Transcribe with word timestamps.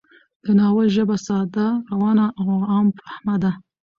د 0.43 0.45
ناول 0.59 0.87
ژبه 0.95 1.15
ساده، 1.25 1.67
روانه 1.91 2.25
او 2.39 2.47
عام 2.71 2.87
فهمه 2.99 3.35
ده 3.43 3.51